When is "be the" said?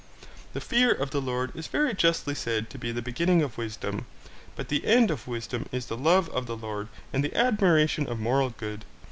2.79-3.03